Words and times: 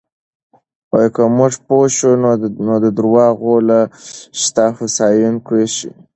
که 1.15 1.23
موږ 1.37 1.53
پوه 1.65 1.87
شو، 1.95 2.11
نو 2.67 2.73
د 2.83 2.85
درواغو 2.97 3.55
له 3.67 3.79
شته 4.41 4.63
هوسایونکی 4.77 5.63
شي. 5.75 5.89